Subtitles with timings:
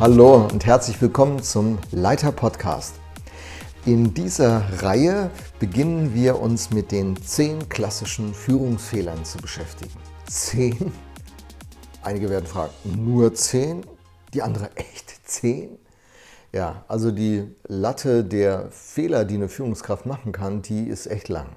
[0.00, 2.94] Hallo und herzlich willkommen zum Leiter Podcast.
[3.84, 9.92] In dieser Reihe beginnen wir uns mit den zehn klassischen Führungsfehlern zu beschäftigen.
[10.26, 10.90] Zehn?
[12.00, 13.84] Einige werden fragen, nur zehn?
[14.32, 15.78] Die andere echt zehn?
[16.50, 21.48] Ja, also die Latte der Fehler, die eine Führungskraft machen kann, die ist echt lang.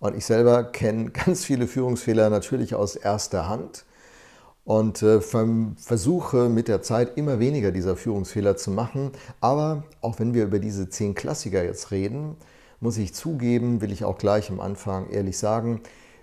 [0.00, 3.86] Und ich selber kenne ganz viele Führungsfehler natürlich aus erster Hand
[4.64, 9.12] und äh, versuche mit der Zeit immer weniger dieser Führungsfehler zu machen.
[9.40, 12.36] Aber auch wenn wir über diese zehn Klassiker jetzt reden,
[12.80, 15.80] muss ich zugeben, will ich auch gleich am Anfang ehrlich sagen,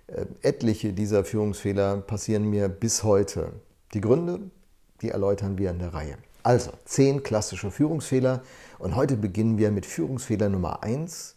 [0.08, 3.54] äh, etliche dieser Führungsfehler passieren mir bis heute.
[3.94, 4.40] Die Gründe,
[5.02, 6.18] die erläutern wir in der Reihe.
[6.44, 8.42] Also, zehn klassische Führungsfehler
[8.80, 11.36] und heute beginnen wir mit Führungsfehler Nummer eins: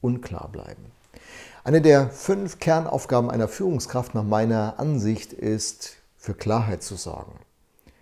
[0.00, 0.92] unklar bleiben.
[1.64, 7.38] Eine der fünf Kernaufgaben einer Führungskraft nach meiner Ansicht ist, für Klarheit zu sorgen.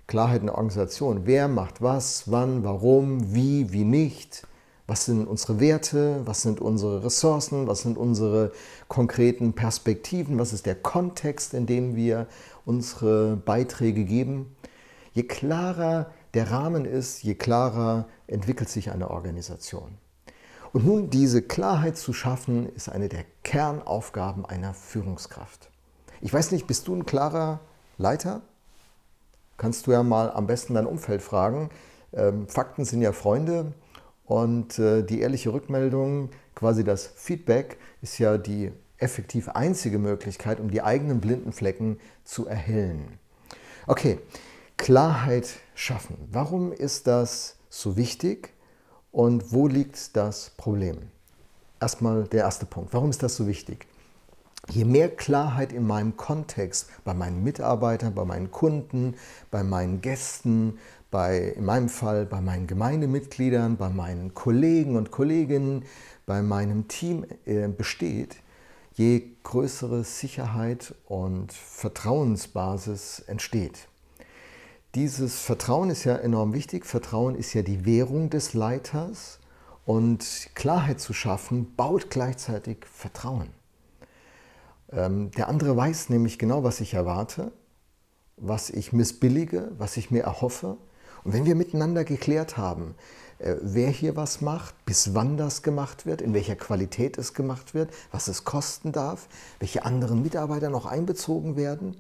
[0.07, 1.23] Klarheit in der Organisation.
[1.25, 4.47] Wer macht was, wann, warum, wie, wie nicht.
[4.87, 6.21] Was sind unsere Werte?
[6.25, 7.67] Was sind unsere Ressourcen?
[7.67, 8.53] Was sind unsere
[8.87, 10.39] konkreten Perspektiven?
[10.39, 12.29] Was ist der Kontext, in dem wir
[12.65, 14.55] unsere Beiträge geben?
[15.15, 19.99] Je klarer der Rahmen ist, je klarer entwickelt sich eine Organisation.
[20.73, 25.71] Und nun diese Klarheit zu schaffen, ist eine der Kernaufgaben einer Führungskraft.
[26.21, 27.59] Ich weiß nicht, bist du ein klarer
[28.03, 28.43] Leiter?
[29.57, 31.71] Kannst du ja mal am besten dein Umfeld fragen.
[32.13, 33.73] Ähm, Fakten sind ja Freunde
[34.27, 40.71] und äh, die ehrliche Rückmeldung, quasi das Feedback, ist ja die effektiv einzige Möglichkeit, um
[40.71, 43.19] die eigenen blinden Flecken zu erhellen.
[43.87, 44.19] Okay,
[44.77, 46.17] Klarheit schaffen.
[46.31, 48.53] Warum ist das so wichtig
[49.11, 50.99] und wo liegt das Problem?
[51.81, 52.93] Erstmal der erste Punkt.
[52.93, 53.87] Warum ist das so wichtig?
[54.71, 59.17] Je mehr Klarheit in meinem Kontext, bei meinen Mitarbeitern, bei meinen Kunden,
[59.51, 60.79] bei meinen Gästen,
[61.11, 65.85] bei, in meinem Fall bei meinen Gemeindemitgliedern, bei meinen Kollegen und Kolleginnen,
[66.27, 68.37] bei meinem Team äh, besteht,
[68.95, 73.89] je größere Sicherheit und Vertrauensbasis entsteht.
[74.95, 76.87] Dieses Vertrauen ist ja enorm wichtig.
[76.87, 79.39] Vertrauen ist ja die Währung des Leiters.
[79.85, 83.49] Und Klarheit zu schaffen, baut gleichzeitig Vertrauen.
[84.93, 87.53] Ähm, der andere weiß nämlich genau, was ich erwarte,
[88.37, 90.77] was ich missbillige, was ich mir erhoffe.
[91.25, 92.95] Und wenn wir miteinander geklärt haben,
[93.39, 97.75] äh, wer hier was macht, bis wann das gemacht wird, in welcher Qualität es gemacht
[97.75, 101.97] wird, was es kosten darf, welche anderen Mitarbeiter noch einbezogen werden,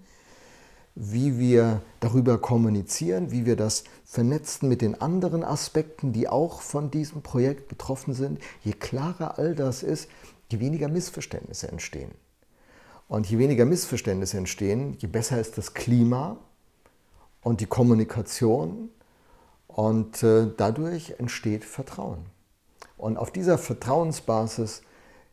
[0.95, 6.91] wie wir darüber kommunizieren, wie wir das vernetzen mit den anderen Aspekten, die auch von
[6.91, 8.41] diesem Projekt betroffen sind.
[8.63, 10.11] Je klarer all das ist,
[10.51, 12.11] je weniger Missverständnisse entstehen.
[13.13, 16.39] Und je weniger Missverständnisse entstehen, je besser ist das Klima
[17.43, 18.89] und die Kommunikation
[19.67, 22.25] und äh, dadurch entsteht Vertrauen.
[22.97, 24.81] Und auf dieser Vertrauensbasis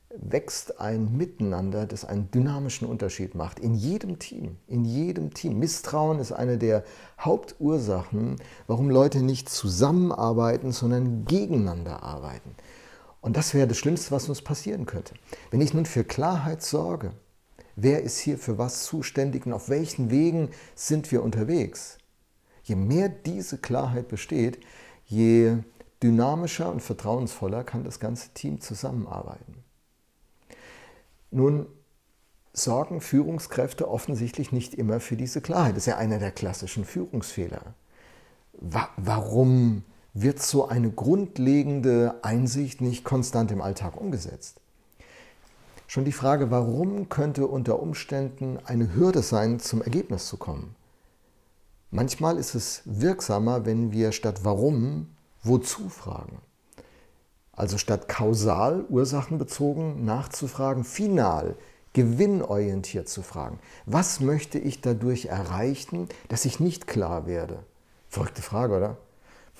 [0.09, 3.59] wächst ein Miteinander, das einen dynamischen Unterschied macht.
[3.59, 5.57] In jedem Team, in jedem Team.
[5.57, 6.83] Misstrauen ist eine der
[7.17, 12.55] Hauptursachen, warum Leute nicht zusammenarbeiten, sondern gegeneinander arbeiten.
[13.21, 15.13] Und das wäre das Schlimmste, was uns passieren könnte.
[15.49, 17.13] Wenn ich nun für Klarheit sorge,
[17.81, 21.97] wer ist hier für was zuständig und auf welchen Wegen sind wir unterwegs,
[22.63, 24.59] je mehr diese Klarheit besteht,
[25.05, 25.57] je
[26.01, 29.63] dynamischer und vertrauensvoller kann das ganze Team zusammenarbeiten.
[31.31, 31.67] Nun
[32.53, 35.71] sorgen Führungskräfte offensichtlich nicht immer für diese Klarheit.
[35.71, 37.73] Das ist ja einer der klassischen Führungsfehler.
[38.53, 44.59] Warum wird so eine grundlegende Einsicht nicht konstant im Alltag umgesetzt?
[45.89, 50.75] Schon die Frage, warum könnte unter Umständen eine Hürde sein, zum Ergebnis zu kommen.
[51.89, 55.07] Manchmal ist es wirksamer, wenn wir statt warum
[55.41, 56.43] wozu fragen.
[57.53, 61.55] Also statt kausal, ursachenbezogen nachzufragen, final,
[61.93, 63.57] gewinnorientiert zu fragen.
[63.87, 67.63] Was möchte ich dadurch erreichen, dass ich nicht klar werde?
[68.09, 68.97] Verrückte Frage, oder?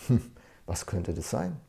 [0.06, 0.22] Hm,
[0.68, 1.60] was könnte das sein?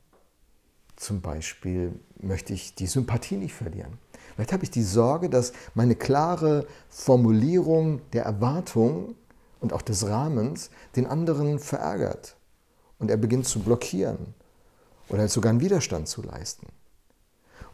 [0.96, 3.96] Zum Beispiel möchte ich die Sympathie nicht verlieren.
[4.40, 9.14] Vielleicht habe ich die Sorge, dass meine klare Formulierung der Erwartung
[9.60, 12.36] und auch des Rahmens den anderen verärgert
[12.98, 14.32] und er beginnt zu blockieren
[15.10, 16.68] oder sogar einen Widerstand zu leisten.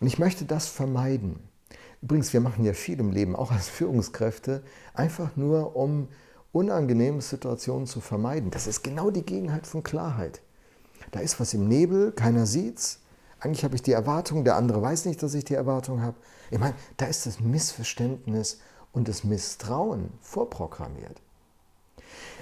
[0.01, 1.39] Und ich möchte das vermeiden.
[2.03, 6.09] Übrigens, wir machen ja viel im Leben, auch als Führungskräfte, einfach nur um
[6.51, 8.51] unangenehme Situationen zu vermeiden.
[8.51, 10.41] Das ist genau die Gegenheit von Klarheit.
[11.13, 12.99] Da ist was im Nebel, keiner sieht's.
[13.41, 16.17] Eigentlich habe ich die Erwartung, der andere weiß nicht, dass ich die Erwartung habe.
[16.51, 18.61] Ich meine, da ist das Missverständnis
[18.93, 21.21] und das Misstrauen vorprogrammiert.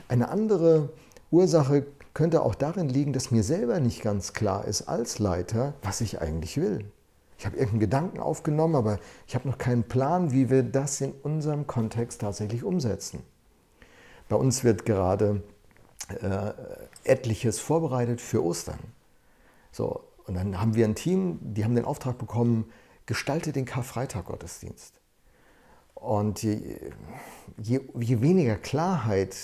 [0.09, 0.91] Eine andere
[1.31, 6.01] Ursache könnte auch darin liegen, dass mir selber nicht ganz klar ist als Leiter, was
[6.01, 6.85] ich eigentlich will.
[7.39, 11.13] Ich habe irgendeinen Gedanken aufgenommen, aber ich habe noch keinen Plan, wie wir das in
[11.23, 13.23] unserem Kontext tatsächlich umsetzen.
[14.29, 15.43] Bei uns wird gerade
[16.23, 16.53] äh,
[17.03, 18.79] etliches vorbereitet für Ostern.
[19.73, 22.71] So, und dann haben wir ein Team, die haben den Auftrag bekommen,
[23.07, 25.01] gestalte den Karfreitag-Gottesdienst.
[25.95, 26.91] Und je,
[27.59, 29.37] je, je weniger Klarheit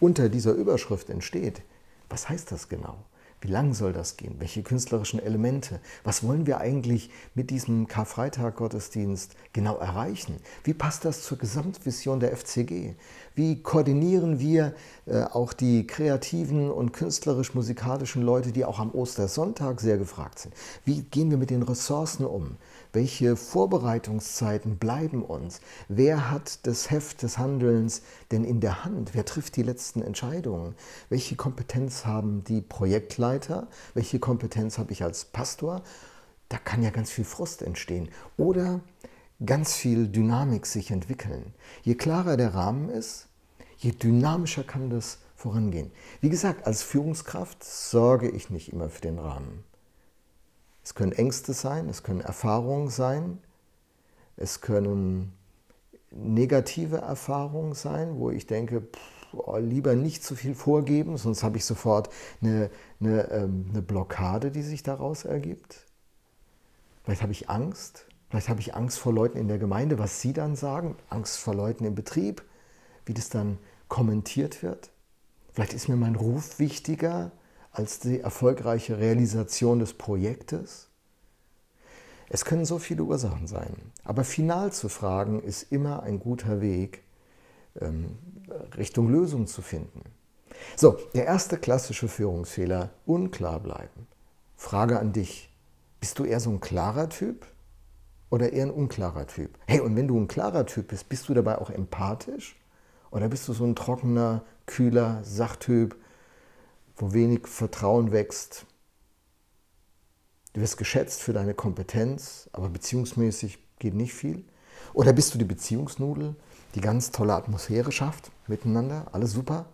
[0.00, 1.62] unter dieser Überschrift entsteht,
[2.08, 2.96] was heißt das genau?
[3.44, 4.36] Wie lang soll das gehen?
[4.38, 5.78] Welche künstlerischen Elemente?
[6.02, 10.36] Was wollen wir eigentlich mit diesem Karfreitag-Gottesdienst genau erreichen?
[10.62, 12.94] Wie passt das zur Gesamtvision der FCG?
[13.34, 14.74] Wie koordinieren wir
[15.04, 20.54] äh, auch die kreativen und künstlerisch-musikalischen Leute, die auch am Ostersonntag sehr gefragt sind?
[20.86, 22.56] Wie gehen wir mit den Ressourcen um?
[22.94, 25.60] Welche Vorbereitungszeiten bleiben uns?
[25.88, 28.00] Wer hat das Heft des Handelns
[28.30, 29.10] denn in der Hand?
[29.12, 30.76] Wer trifft die letzten Entscheidungen?
[31.10, 33.33] Welche Kompetenz haben die Projektleiter?
[33.94, 35.82] Welche Kompetenz habe ich als Pastor?
[36.48, 38.80] Da kann ja ganz viel Frust entstehen oder
[39.44, 41.54] ganz viel Dynamik sich entwickeln.
[41.82, 43.28] Je klarer der Rahmen ist,
[43.78, 45.90] je dynamischer kann das vorangehen.
[46.20, 49.64] Wie gesagt, als Führungskraft sorge ich nicht immer für den Rahmen.
[50.82, 53.38] Es können Ängste sein, es können Erfahrungen sein,
[54.36, 55.32] es können
[56.10, 61.56] negative Erfahrungen sein, wo ich denke, pff, oh, lieber nicht zu viel vorgeben, sonst habe
[61.56, 62.08] ich sofort
[62.42, 62.70] eine,
[63.00, 65.86] eine, ähm, eine Blockade, die sich daraus ergibt.
[67.04, 70.32] Vielleicht habe ich Angst, vielleicht habe ich Angst vor Leuten in der Gemeinde, was sie
[70.32, 72.42] dann sagen, Angst vor Leuten im Betrieb,
[73.06, 73.58] wie das dann
[73.88, 74.90] kommentiert wird.
[75.52, 77.30] Vielleicht ist mir mein Ruf wichtiger
[77.70, 80.88] als die erfolgreiche Realisation des Projektes?
[82.28, 87.02] Es können so viele Ursachen sein, aber final zu fragen ist immer ein guter Weg,
[87.80, 88.18] ähm,
[88.76, 90.02] Richtung Lösung zu finden.
[90.76, 94.06] So, der erste klassische Führungsfehler, unklar bleiben.
[94.56, 95.50] Frage an dich,
[96.00, 97.46] bist du eher so ein klarer Typ
[98.30, 99.58] oder eher ein unklarer Typ?
[99.66, 102.56] Hey, und wenn du ein klarer Typ bist, bist du dabei auch empathisch?
[103.10, 105.96] Oder bist du so ein trockener, kühler Sachtyp,
[106.96, 108.66] wo wenig Vertrauen wächst.
[110.52, 114.44] Du wirst geschätzt für deine Kompetenz, aber beziehungsmäßig geht nicht viel.
[114.92, 116.36] Oder bist du die Beziehungsnudel,
[116.74, 119.66] die ganz tolle Atmosphäre schafft, miteinander, alles super,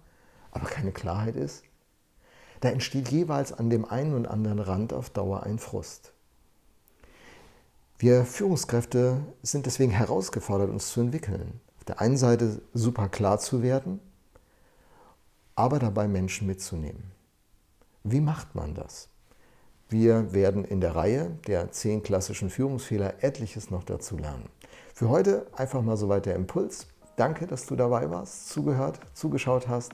[0.51, 1.63] aber keine Klarheit ist?
[2.61, 6.13] Da entsteht jeweils an dem einen und anderen Rand auf Dauer ein Frust.
[7.99, 11.61] Wir Führungskräfte sind deswegen herausgefordert, uns zu entwickeln.
[11.79, 14.01] Auf der einen Seite super klar zu werden,
[15.55, 17.13] aber dabei Menschen mitzunehmen.
[18.05, 19.09] Wie macht man das?
[19.91, 24.49] Wir werden in der Reihe der zehn klassischen Führungsfehler etliches noch dazu lernen.
[25.01, 26.87] Für heute einfach mal soweit der Impuls.
[27.17, 29.93] Danke, dass du dabei warst, zugehört, zugeschaut hast.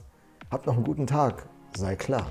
[0.51, 1.47] Hab noch einen guten Tag.
[1.77, 2.27] Sei klar.